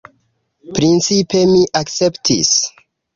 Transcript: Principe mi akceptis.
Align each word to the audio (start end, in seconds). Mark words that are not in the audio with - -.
Principe 0.77 1.41
mi 1.51 1.61
akceptis. 1.81 2.55